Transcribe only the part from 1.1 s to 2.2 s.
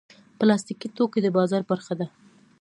د بازار برخه ده.